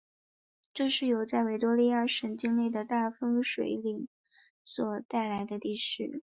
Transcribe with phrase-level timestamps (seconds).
[0.73, 4.07] 这是由在维多利亚省境内的大分水岭
[4.63, 6.23] 所带来的地势。